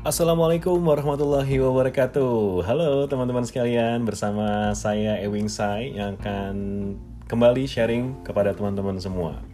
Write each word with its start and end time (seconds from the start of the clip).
Assalamualaikum 0.00 0.80
warahmatullahi 0.80 1.60
wabarakatuh. 1.60 2.64
Halo 2.64 3.04
teman-teman 3.04 3.44
sekalian 3.44 4.00
Bersama 4.08 4.72
saya 4.72 5.20
Ewing 5.20 5.52
Sai 5.52 5.92
Yang 5.92 6.24
akan 6.24 6.54
kembali 7.28 7.68
sharing 7.68 8.24
kepada 8.24 8.56
teman-teman 8.56 8.96
semua. 8.96 9.44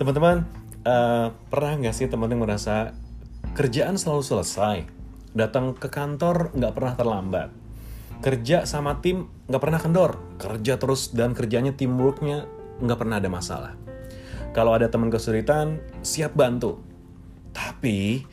Teman-teman 0.00 0.48
uh, 0.88 1.28
Pernah 1.52 1.76
nggak 1.76 1.92
sih 1.92 2.08
teman-teman 2.08 2.48
merasa 2.48 2.96
Kerjaan 3.52 4.00
selalu 4.00 4.24
selesai 4.24 4.88
Datang 5.36 5.76
ke 5.76 5.92
kantor 5.92 6.48
nggak 6.56 6.72
pernah 6.72 6.96
terlambat 6.96 7.48
Kerja 8.24 8.64
sama 8.64 9.04
tim 9.04 9.28
nggak 9.44 9.60
pernah 9.60 9.76
kendor 9.76 10.24
Kerja 10.40 10.80
terus 10.80 11.12
dan 11.12 11.36
kerjanya 11.36 11.76
teamworknya 11.76 12.48
nggak 12.80 12.96
pernah 12.96 13.20
ada 13.20 13.28
masalah. 13.28 13.76
Kalau 14.56 14.72
ada 14.72 14.88
teman 14.88 15.12
kesulitan 15.12 15.84
Siap 16.00 16.32
bantu. 16.32 16.80
Tapi 17.52 18.24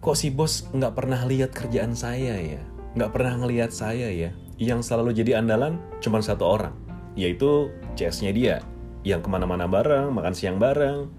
kok 0.00 0.16
si 0.16 0.30
bos 0.30 0.68
nggak 0.72 0.94
pernah 0.94 1.20
lihat 1.24 1.50
kerjaan 1.52 1.96
saya 1.96 2.36
ya? 2.38 2.62
Nggak 2.96 3.10
pernah 3.12 3.44
ngelihat 3.44 3.70
saya 3.72 4.08
ya? 4.08 4.30
Yang 4.56 4.88
selalu 4.88 5.12
jadi 5.12 5.40
andalan 5.40 5.76
cuma 6.00 6.24
satu 6.24 6.48
orang, 6.48 6.74
yaitu 7.12 7.68
CS-nya 7.98 8.32
dia. 8.32 8.56
Yang 9.04 9.26
ke 9.26 9.28
mana-mana 9.28 9.68
bareng, 9.68 10.10
makan 10.10 10.34
siang 10.34 10.56
bareng. 10.56 11.12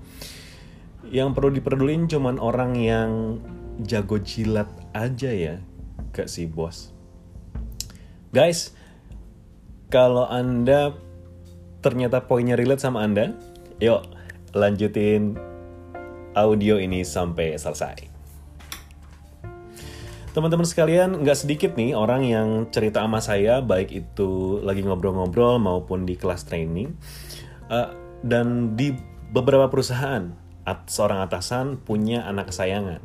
Yang 1.07 1.29
perlu 1.37 1.49
diperdulin 1.53 2.09
cuma 2.09 2.33
orang 2.41 2.75
yang 2.75 3.39
jago 3.85 4.17
jilat 4.17 4.67
aja 4.97 5.29
ya 5.29 5.55
ke 6.11 6.25
si 6.25 6.49
bos. 6.49 6.89
Guys, 8.33 8.73
kalau 9.87 10.27
Anda 10.27 10.91
ternyata 11.79 12.25
poinnya 12.25 12.59
relate 12.59 12.83
sama 12.83 13.05
Anda, 13.05 13.31
yuk 13.79 14.03
lanjutin 14.51 15.37
audio 16.33 16.81
ini 16.81 17.05
sampai 17.05 17.55
selesai. 17.55 18.16
Teman-teman 20.37 20.69
sekalian, 20.69 21.25
nggak 21.25 21.33
sedikit 21.33 21.73
nih 21.73 21.97
orang 21.97 22.21
yang 22.21 22.69
cerita 22.69 23.01
sama 23.01 23.17
saya, 23.25 23.57
baik 23.57 23.89
itu 23.89 24.61
lagi 24.61 24.85
ngobrol-ngobrol 24.85 25.57
maupun 25.57 26.05
di 26.05 26.13
kelas 26.13 26.45
training. 26.45 26.93
Uh, 27.73 27.89
dan 28.21 28.77
di 28.77 28.93
beberapa 29.33 29.65
perusahaan, 29.65 30.29
at 30.61 30.85
seorang 30.93 31.25
atasan 31.25 31.81
punya 31.81 32.21
anak 32.29 32.53
kesayangan. 32.53 33.01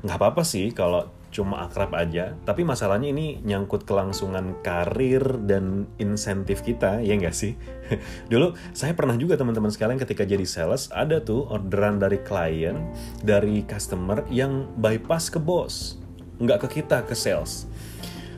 Nggak 0.00 0.16
apa-apa 0.16 0.48
sih 0.48 0.72
kalau 0.72 1.12
cuma 1.28 1.60
akrab 1.68 1.92
aja, 1.92 2.32
tapi 2.48 2.64
masalahnya 2.64 3.12
ini 3.12 3.36
nyangkut 3.44 3.84
kelangsungan 3.84 4.56
karir 4.64 5.20
dan 5.44 5.84
insentif 6.00 6.64
kita, 6.64 7.04
ya 7.04 7.20
nggak 7.20 7.36
sih? 7.36 7.52
Dulu 8.32 8.56
saya 8.72 8.96
pernah 8.96 9.20
juga 9.20 9.36
teman-teman 9.36 9.68
sekalian 9.68 10.00
ketika 10.00 10.24
jadi 10.24 10.48
sales, 10.48 10.88
ada 10.88 11.20
tuh 11.20 11.52
orderan 11.52 12.00
dari 12.00 12.16
klien, 12.24 12.80
dari 13.20 13.60
customer 13.68 14.24
yang 14.32 14.72
bypass 14.80 15.28
ke 15.28 15.36
bos 15.36 16.05
nggak 16.40 16.66
ke 16.66 16.80
kita 16.80 17.04
ke 17.04 17.14
sales. 17.16 17.68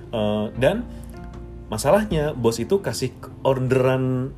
Uh, 0.08 0.48
dan 0.56 0.88
masalahnya 1.68 2.32
bos 2.32 2.56
itu 2.56 2.80
kasih 2.80 3.12
orderan 3.44 4.32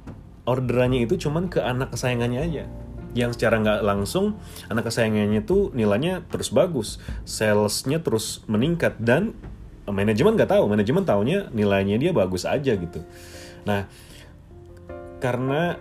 orderannya 0.49 1.07
itu 1.07 1.29
cuman 1.29 1.47
ke 1.47 1.63
anak 1.63 1.95
kesayangannya 1.95 2.41
aja. 2.43 2.65
Yang 3.11 3.39
secara 3.39 3.59
nggak 3.63 3.81
langsung 3.83 4.39
anak 4.71 4.91
kesayangannya 4.91 5.43
itu 5.43 5.75
nilainya 5.75 6.23
terus 6.31 6.55
bagus 6.55 7.03
salesnya 7.27 7.99
terus 8.03 8.43
meningkat 8.47 8.99
dan 8.99 9.35
manajemen 9.87 10.35
nggak 10.35 10.51
tahu. 10.51 10.67
Manajemen 10.71 11.03
taunya 11.07 11.47
nilainya 11.51 11.99
dia 11.99 12.11
bagus 12.15 12.47
aja 12.47 12.75
gitu. 12.75 13.03
Nah 13.67 13.87
karena 15.21 15.77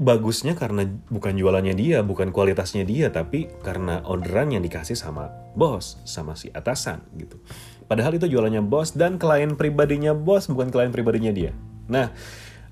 bagusnya 0.00 0.56
karena 0.56 0.88
bukan 1.12 1.36
jualannya 1.36 1.76
dia, 1.76 2.00
bukan 2.00 2.32
kualitasnya 2.32 2.88
dia, 2.88 3.12
tapi 3.12 3.52
karena 3.60 4.00
orderan 4.08 4.48
yang 4.48 4.64
dikasih 4.64 4.96
sama 4.96 5.28
bos, 5.52 6.00
sama 6.08 6.32
si 6.40 6.48
atasan 6.48 7.04
gitu. 7.20 7.36
Padahal 7.84 8.16
itu 8.16 8.24
jualannya 8.24 8.64
bos 8.64 8.96
dan 8.96 9.20
klien 9.20 9.60
pribadinya 9.60 10.16
bos, 10.16 10.48
bukan 10.48 10.72
klien 10.72 10.88
pribadinya 10.88 11.28
dia. 11.36 11.52
Nah, 11.92 12.08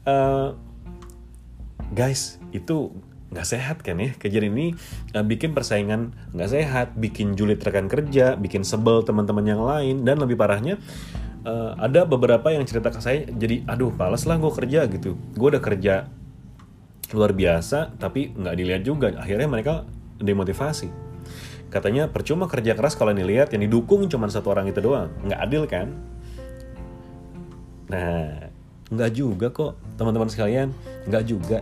uh, 0.08 0.56
guys, 1.92 2.40
itu 2.56 2.96
nggak 3.28 3.44
sehat 3.44 3.76
kan 3.84 4.00
ya 4.00 4.16
kejadian 4.16 4.56
ini 4.56 4.66
uh, 5.12 5.20
bikin 5.20 5.52
persaingan 5.52 6.16
nggak 6.32 6.48
sehat 6.48 6.96
bikin 6.96 7.36
julid 7.36 7.60
rekan 7.60 7.84
kerja 7.84 8.40
bikin 8.40 8.64
sebel 8.64 9.04
teman-teman 9.04 9.44
yang 9.44 9.60
lain 9.60 10.00
dan 10.00 10.16
lebih 10.16 10.40
parahnya 10.40 10.80
uh, 11.44 11.76
ada 11.76 12.08
beberapa 12.08 12.48
yang 12.48 12.64
cerita 12.64 12.88
ke 12.88 13.04
saya 13.04 13.28
jadi 13.28 13.68
aduh 13.68 13.92
pales 13.92 14.24
lah 14.24 14.40
gue 14.40 14.48
kerja 14.48 14.88
gitu 14.88 15.20
gue 15.36 15.48
udah 15.52 15.60
kerja 15.60 16.08
luar 17.12 17.32
biasa 17.32 17.96
tapi 17.96 18.32
nggak 18.36 18.56
dilihat 18.56 18.82
juga. 18.84 19.12
Akhirnya 19.16 19.48
mereka 19.48 19.88
demotivasi. 20.20 20.88
Katanya 21.68 22.08
percuma 22.08 22.48
kerja 22.48 22.72
keras 22.72 22.96
kalau 22.96 23.12
dilihat 23.12 23.52
yang 23.52 23.64
didukung 23.68 24.08
cuma 24.08 24.28
satu 24.28 24.52
orang 24.52 24.68
itu 24.72 24.80
doang. 24.80 25.12
Nggak 25.24 25.40
adil 25.40 25.62
kan? 25.68 25.88
Nah 27.88 28.48
nggak 28.88 29.10
juga 29.12 29.46
kok 29.52 29.76
teman-teman 30.00 30.28
sekalian. 30.28 30.68
Nggak 31.08 31.24
juga. 31.28 31.58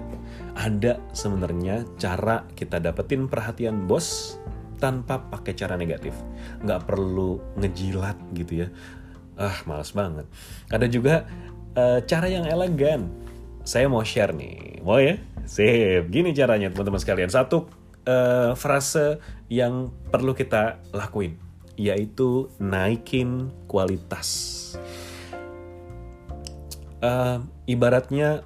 Ada 0.56 0.98
sebenarnya 1.12 1.84
cara 2.00 2.46
kita 2.56 2.80
dapetin 2.80 3.28
perhatian 3.28 3.84
bos 3.84 4.38
tanpa 4.78 5.20
pakai 5.20 5.52
cara 5.54 5.74
negatif. 5.74 6.14
Nggak 6.62 6.86
perlu 6.86 7.38
ngejilat 7.58 8.18
gitu 8.34 8.66
ya. 8.66 8.68
Ah 9.36 9.58
males 9.66 9.90
banget. 9.90 10.26
Ada 10.70 10.86
juga 10.86 11.26
uh, 11.74 11.98
cara 12.02 12.26
yang 12.30 12.46
elegan. 12.46 13.10
Saya 13.66 13.90
mau 13.90 14.06
share 14.06 14.30
nih. 14.30 14.80
Mau 14.86 15.02
ya 15.02 15.18
Sip, 15.46 16.10
gini 16.10 16.34
caranya 16.34 16.74
teman-teman 16.74 16.98
sekalian. 16.98 17.30
Satu 17.30 17.70
uh, 18.06 18.52
frase 18.58 19.22
yang 19.46 19.94
perlu 20.10 20.34
kita 20.34 20.82
lakuin, 20.90 21.38
yaitu 21.78 22.50
naikin 22.58 23.54
kualitas. 23.70 24.74
Uh, 26.98 27.46
ibaratnya 27.70 28.42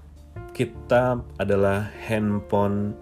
kita 0.52 1.24
adalah 1.40 1.88
handphone 2.04 2.92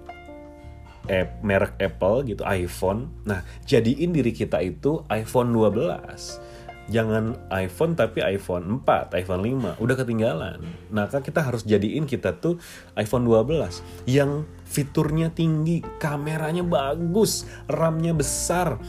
eh, 1.11 1.27
merek 1.43 1.75
Apple 1.83 2.23
gitu, 2.31 2.47
iPhone. 2.47 3.11
Nah, 3.27 3.43
jadiin 3.67 4.15
diri 4.15 4.31
kita 4.31 4.63
itu 4.63 5.03
iPhone 5.11 5.51
12 5.51 6.58
jangan 6.89 7.37
iPhone 7.53 7.93
tapi 7.93 8.25
iPhone 8.25 8.81
4, 8.83 9.13
iPhone 9.21 9.43
5 9.45 9.81
udah 9.81 9.97
ketinggalan. 9.97 10.59
Nah, 10.89 11.05
kan 11.07 11.21
kita 11.21 11.45
harus 11.45 11.63
jadiin 11.63 12.09
kita 12.09 12.41
tuh 12.41 12.57
iPhone 12.97 13.29
12 13.29 13.85
yang 14.09 14.49
fiturnya 14.65 15.29
tinggi, 15.29 15.85
kameranya 16.01 16.65
bagus, 16.65 17.45
RAM-nya 17.69 18.17
besar. 18.17 18.81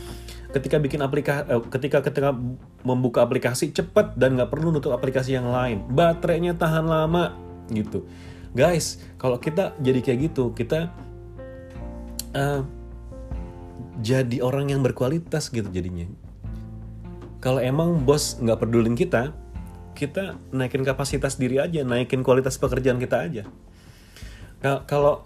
Ketika 0.49 0.81
bikin 0.81 1.05
aplikasi, 1.05 1.45
eh, 1.45 1.61
ketika 1.69 2.01
ketika 2.01 2.33
membuka 2.81 3.21
aplikasi 3.21 3.69
cepat 3.69 4.17
dan 4.17 4.39
nggak 4.39 4.49
perlu 4.49 4.73
nutup 4.73 4.95
aplikasi 4.95 5.37
yang 5.37 5.51
lain, 5.51 5.85
baterainya 5.93 6.57
tahan 6.57 6.87
lama 6.89 7.37
gitu. 7.69 8.07
Guys, 8.55 8.97
kalau 9.21 9.37
kita 9.37 9.77
jadi 9.77 10.01
kayak 10.01 10.33
gitu, 10.33 10.57
kita 10.57 10.89
uh, 12.33 12.65
jadi 14.01 14.41
orang 14.41 14.73
yang 14.73 14.81
berkualitas 14.81 15.53
gitu 15.53 15.69
jadinya 15.69 16.09
kalau 17.39 17.59
emang 17.63 18.03
bos 18.03 18.39
nggak 18.39 18.59
pedulin 18.59 18.95
kita 18.95 19.35
kita 19.95 20.39
naikin 20.55 20.83
kapasitas 20.87 21.35
diri 21.35 21.59
aja 21.59 21.83
naikin 21.83 22.23
kualitas 22.23 22.55
pekerjaan 22.55 22.99
kita 22.99 23.17
aja 23.25 23.43
kalau 24.87 25.23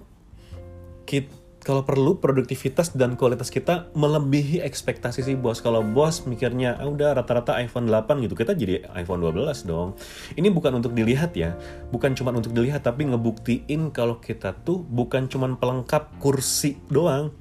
kita 1.06 1.44
kalau 1.64 1.88
perlu 1.88 2.20
produktivitas 2.20 2.92
dan 2.92 3.16
kualitas 3.16 3.48
kita 3.48 3.88
melebihi 3.96 4.60
ekspektasi 4.68 5.24
si 5.24 5.34
bos. 5.40 5.64
Kalau 5.64 5.80
bos 5.80 6.28
mikirnya, 6.28 6.76
ah, 6.76 6.92
udah 6.92 7.16
rata-rata 7.16 7.56
iPhone 7.64 7.88
8 7.88 8.20
gitu, 8.28 8.36
kita 8.36 8.52
jadi 8.52 8.84
iPhone 9.00 9.24
12 9.24 9.64
dong. 9.64 9.96
Ini 10.36 10.52
bukan 10.52 10.84
untuk 10.84 10.92
dilihat 10.92 11.32
ya, 11.40 11.56
bukan 11.90 12.14
cuma 12.20 12.36
untuk 12.36 12.52
dilihat, 12.52 12.84
tapi 12.84 13.08
ngebuktiin 13.08 13.96
kalau 13.96 14.20
kita 14.20 14.52
tuh 14.68 14.84
bukan 14.84 15.32
cuma 15.32 15.48
pelengkap 15.56 16.20
kursi 16.20 16.76
doang, 16.92 17.32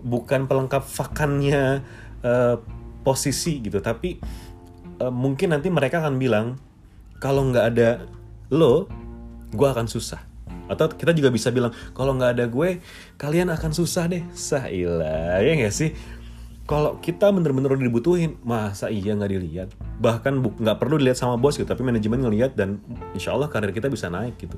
bukan 0.00 0.48
pelengkap 0.48 0.82
fakannya 0.82 1.84
uh, 2.24 2.56
posisi 3.02 3.58
gitu. 3.60 3.82
Tapi 3.82 4.18
uh, 5.02 5.12
mungkin 5.12 5.54
nanti 5.54 5.68
mereka 5.68 6.02
akan 6.02 6.16
bilang 6.16 6.56
kalau 7.18 7.46
nggak 7.50 7.66
ada 7.74 8.06
lo 8.50 8.86
gue 9.52 9.68
akan 9.68 9.86
susah. 9.86 10.22
Atau 10.70 10.88
kita 10.94 11.12
juga 11.12 11.28
bisa 11.28 11.50
bilang 11.52 11.74
kalau 11.92 12.16
nggak 12.16 12.38
ada 12.38 12.44
gue 12.48 12.82
kalian 13.18 13.50
akan 13.52 13.70
susah 13.74 14.08
deh. 14.08 14.22
Sahilah 14.32 15.42
ya 15.42 15.52
nggak 15.58 15.74
sih? 15.74 15.92
Kalau 16.62 17.02
kita 17.02 17.28
bener-bener 17.34 17.74
dibutuhin 17.74 18.38
masa 18.46 18.88
iya 18.88 19.12
nggak 19.12 19.32
dilihat? 19.34 19.68
Bahkan 19.98 20.62
nggak 20.62 20.78
perlu 20.78 20.96
dilihat 20.96 21.18
sama 21.18 21.34
bos 21.34 21.58
gitu 21.58 21.66
tapi 21.66 21.82
manajemen 21.82 22.22
ngelihat 22.22 22.54
dan 22.54 22.78
insya 23.12 23.34
Allah 23.34 23.50
karir 23.50 23.74
kita 23.74 23.90
bisa 23.90 24.08
naik 24.08 24.38
gitu. 24.38 24.56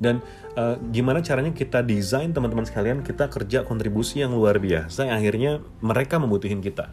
Dan 0.00 0.24
uh, 0.56 0.80
gimana 0.92 1.20
caranya 1.20 1.52
kita 1.52 1.84
desain 1.84 2.32
teman-teman 2.32 2.64
sekalian 2.64 3.04
kita 3.04 3.28
kerja 3.28 3.68
kontribusi 3.68 4.24
yang 4.24 4.32
luar 4.32 4.56
biasa 4.56 5.04
yang 5.04 5.16
akhirnya 5.16 5.52
mereka 5.84 6.16
membutuhin 6.16 6.64
kita 6.64 6.88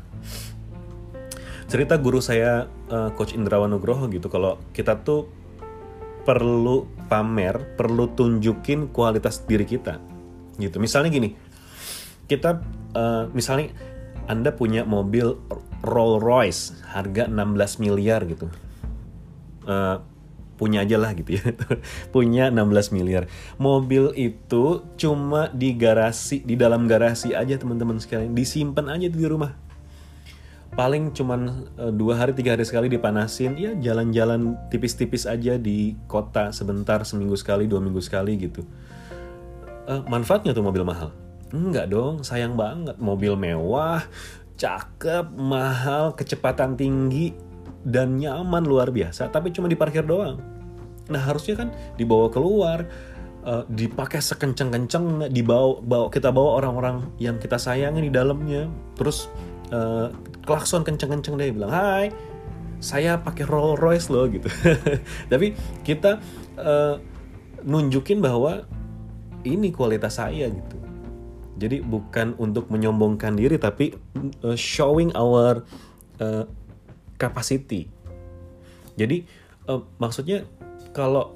cerita 1.67 1.99
guru 1.99 2.23
saya 2.23 2.71
uh, 2.89 3.11
coach 3.15 3.35
Indrawan 3.35 3.71
Nugroho 3.71 4.07
gitu 4.07 4.31
kalau 4.31 4.59
kita 4.71 5.03
tuh 5.03 5.27
perlu 6.23 6.87
pamer 7.07 7.75
perlu 7.79 8.11
tunjukin 8.11 8.91
kualitas 8.91 9.43
diri 9.47 9.63
kita 9.63 9.99
gitu 10.59 10.79
misalnya 10.79 11.11
gini 11.11 11.29
kita 12.27 12.59
uh, 12.91 13.31
misalnya 13.31 13.71
Anda 14.27 14.51
punya 14.51 14.83
mobil 14.83 15.39
Rolls 15.87 16.19
Royce 16.19 16.61
harga 16.91 17.31
16 17.31 17.83
miliar 17.83 18.27
gitu. 18.27 18.51
Uh, 19.63 20.03
punya 20.59 20.83
aja 20.83 20.99
lah 20.99 21.15
gitu 21.15 21.39
ya. 21.39 21.43
punya 22.15 22.51
16 22.51 22.91
miliar. 22.91 23.31
Mobil 23.55 24.11
itu 24.19 24.83
cuma 24.99 25.47
di 25.55 25.71
garasi, 25.77 26.43
di 26.43 26.59
dalam 26.59 26.89
garasi 26.91 27.31
aja 27.31 27.55
teman-teman 27.55 28.03
sekalian. 28.03 28.35
Disimpan 28.35 28.91
aja 28.91 29.07
di 29.07 29.23
rumah. 29.23 29.55
Paling 30.77 31.09
cuman 31.09 31.65
uh, 31.81 31.89
dua 31.89 32.21
hari 32.21 32.37
tiga 32.37 32.53
hari 32.53 32.61
sekali 32.61 32.85
dipanasin. 32.85 33.57
Ya 33.57 33.73
jalan-jalan 33.73 34.53
tipis-tipis 34.69 35.25
aja 35.25 35.57
di 35.57 35.97
kota 36.05 36.53
sebentar 36.53 37.01
seminggu 37.01 37.33
sekali 37.33 37.65
dua 37.65 37.81
minggu 37.81 37.97
sekali 37.97 38.37
gitu. 38.37 38.61
Uh, 39.89 40.05
manfaatnya 40.05 40.53
tuh 40.53 40.61
mobil 40.61 40.85
mahal. 40.85 41.09
Enggak 41.49 41.89
dong, 41.89 42.21
sayang 42.21 42.53
banget. 42.53 42.93
Mobil 43.01 43.33
mewah, 43.33 44.05
cakep, 44.53 45.33
mahal, 45.33 46.13
kecepatan 46.13 46.77
tinggi, 46.77 47.33
dan 47.87 48.19
nyaman 48.19 48.67
luar 48.67 48.91
biasa, 48.91 49.31
tapi 49.31 49.55
cuma 49.55 49.71
diparkir 49.71 50.03
doang. 50.03 50.43
Nah 51.07 51.21
harusnya 51.23 51.55
kan 51.55 51.69
dibawa 51.95 52.27
keluar, 52.27 52.83
uh, 53.47 53.63
dipakai 53.71 54.19
sekenceng-kenceng, 54.19 55.31
dibawa 55.31 55.79
bawa 55.79 56.11
kita 56.11 56.35
bawa 56.35 56.59
orang-orang 56.59 57.07
yang 57.15 57.39
kita 57.39 57.55
sayangi 57.55 58.03
di 58.03 58.11
dalamnya, 58.11 58.67
terus 58.99 59.31
uh, 59.71 60.11
klakson 60.47 60.87
kenceng-kenceng 60.87 61.35
deh 61.35 61.51
bilang 61.51 61.69
Hai, 61.69 62.15
saya 62.79 63.19
pakai 63.19 63.43
Rolls 63.43 63.77
Royce 63.77 64.07
loh 64.07 64.25
gitu. 64.31 64.47
tapi 65.31 65.53
kita 65.83 66.23
uh, 66.55 66.95
nunjukin 67.67 68.23
bahwa 68.23 68.63
ini 69.43 69.75
kualitas 69.75 70.17
saya 70.17 70.47
gitu 70.47 70.87
jadi 71.57 71.81
bukan 71.81 72.37
untuk 72.37 72.69
menyombongkan 72.69 73.33
diri 73.33 73.57
tapi 73.57 73.97
uh, 74.45 74.53
showing 74.53 75.09
our 75.17 75.65
uh, 76.21 76.45
capacity. 77.17 77.89
Jadi 78.93 79.25
uh, 79.65 79.81
maksudnya 79.97 80.45
kalau 80.93 81.33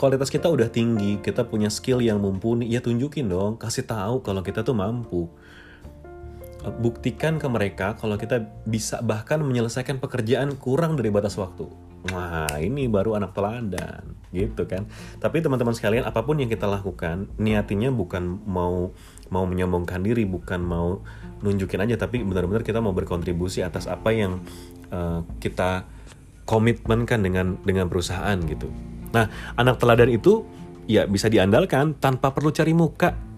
kualitas 0.00 0.32
kita 0.32 0.48
udah 0.48 0.72
tinggi, 0.72 1.20
kita 1.20 1.44
punya 1.44 1.68
skill 1.68 2.00
yang 2.00 2.16
mumpuni, 2.16 2.64
ya 2.72 2.80
tunjukin 2.80 3.28
dong, 3.28 3.60
kasih 3.60 3.84
tahu 3.84 4.24
kalau 4.24 4.40
kita 4.40 4.64
tuh 4.64 4.72
mampu. 4.72 5.28
Buktikan 6.60 7.40
ke 7.40 7.48
mereka 7.48 7.96
kalau 7.96 8.20
kita 8.20 8.44
bisa 8.68 9.00
bahkan 9.00 9.40
menyelesaikan 9.40 9.96
pekerjaan 9.96 10.56
kurang 10.60 11.00
dari 11.00 11.08
batas 11.08 11.40
waktu. 11.40 11.64
Wah, 12.12 12.56
ini 12.56 12.88
baru 12.88 13.20
anak 13.20 13.36
teladan, 13.36 14.16
gitu 14.32 14.64
kan. 14.64 14.88
Tapi 15.20 15.44
teman-teman 15.44 15.76
sekalian, 15.76 16.08
apa 16.08 16.24
pun 16.24 16.40
yang 16.40 16.48
kita 16.48 16.64
lakukan, 16.64 17.28
niatinya 17.36 17.92
bukan 17.92 18.40
mau 18.48 18.92
mau 19.30 19.46
menyombongkan 19.46 20.02
diri 20.02 20.26
bukan 20.26 20.58
mau 20.58 21.00
nunjukin 21.40 21.86
aja 21.86 21.94
tapi 21.96 22.20
benar-benar 22.26 22.66
kita 22.66 22.82
mau 22.82 22.90
berkontribusi 22.90 23.62
atas 23.62 23.86
apa 23.86 24.10
yang 24.10 24.42
uh, 24.90 25.22
kita 25.38 25.86
komitmenkan 26.44 27.22
dengan 27.22 27.56
dengan 27.62 27.86
perusahaan 27.86 28.34
gitu. 28.42 28.66
Nah, 29.14 29.30
anak 29.54 29.78
teladan 29.78 30.10
itu 30.10 30.42
ya 30.90 31.06
bisa 31.06 31.30
diandalkan 31.30 31.94
tanpa 32.02 32.34
perlu 32.34 32.50
cari 32.50 32.74
muka. 32.74 33.29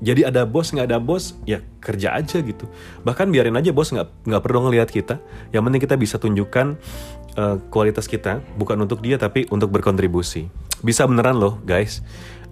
Jadi 0.00 0.24
ada 0.24 0.48
bos 0.48 0.72
nggak 0.72 0.86
ada 0.88 0.98
bos 0.98 1.36
ya 1.44 1.60
kerja 1.84 2.16
aja 2.16 2.40
gitu. 2.40 2.64
Bahkan 3.04 3.28
biarin 3.28 3.56
aja 3.56 3.70
bos 3.72 3.92
nggak 3.92 4.26
nggak 4.26 4.42
perlu 4.42 4.68
ngelihat 4.68 4.88
kita. 4.88 5.20
Yang 5.52 5.62
penting 5.68 5.82
kita 5.84 5.96
bisa 6.00 6.16
tunjukkan 6.16 6.66
uh, 7.36 7.56
kualitas 7.68 8.08
kita 8.08 8.40
bukan 8.56 8.80
untuk 8.80 9.04
dia 9.04 9.20
tapi 9.20 9.44
untuk 9.52 9.68
berkontribusi. 9.68 10.48
Bisa 10.80 11.04
beneran 11.04 11.36
loh 11.36 11.60
guys 11.62 12.00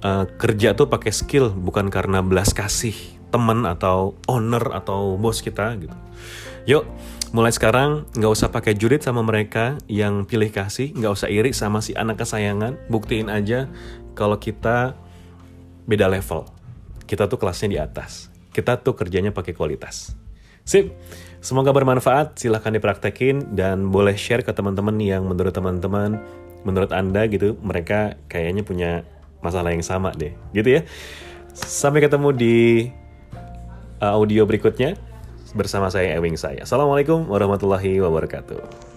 uh, 0.05 0.25
kerja 0.39 0.75
tuh 0.77 0.87
pakai 0.87 1.11
skill 1.11 1.51
bukan 1.51 1.89
karena 1.91 2.23
belas 2.23 2.55
kasih 2.55 2.95
teman 3.29 3.69
atau 3.69 4.17
owner 4.25 4.73
atau 4.73 5.17
bos 5.21 5.45
kita 5.45 5.77
gitu. 5.77 5.97
Yuk, 6.69 6.85
mulai 7.33 7.53
sekarang 7.53 8.05
nggak 8.13 8.33
usah 8.33 8.49
pakai 8.53 8.77
jurit 8.77 9.01
sama 9.01 9.25
mereka 9.25 9.81
yang 9.89 10.25
pilih 10.29 10.53
kasih, 10.53 10.93
nggak 10.93 11.13
usah 11.13 11.29
iri 11.33 11.53
sama 11.53 11.81
si 11.81 11.97
anak 11.97 12.21
kesayangan. 12.21 12.77
Buktiin 12.93 13.33
aja 13.33 13.69
kalau 14.13 14.37
kita 14.37 14.97
beda 15.89 16.09
level. 16.09 16.58
Kita 17.09 17.25
tuh 17.25 17.41
kelasnya 17.41 17.69
di 17.73 17.79
atas. 17.81 18.29
Kita 18.53 18.77
tuh 18.77 18.93
kerjanya 18.93 19.33
pakai 19.33 19.57
kualitas. 19.57 20.13
Sip. 20.69 20.93
Semoga 21.41 21.73
bermanfaat. 21.73 22.37
Silahkan 22.37 22.71
dipraktekin 22.71 23.57
dan 23.57 23.89
boleh 23.89 24.15
share 24.15 24.45
ke 24.45 24.53
teman-teman 24.53 25.01
yang 25.01 25.25
menurut 25.25 25.57
teman-teman, 25.57 26.21
menurut 26.69 26.93
anda 26.93 27.25
gitu, 27.25 27.57
mereka 27.65 28.21
kayaknya 28.29 28.61
punya 28.61 28.91
masalah 29.43 29.71
yang 29.71 29.85
sama 29.85 30.11
deh 30.15 30.35
gitu 30.55 30.79
ya 30.79 30.83
sampai 31.55 32.03
ketemu 32.03 32.29
di 32.35 32.57
uh, 34.03 34.15
audio 34.15 34.47
berikutnya 34.47 34.99
bersama 35.55 35.89
saya 35.89 36.19
Ewing 36.19 36.37
saya 36.37 36.67
Assalamualaikum 36.67 37.27
warahmatullahi 37.31 38.03
wabarakatuh 38.03 38.88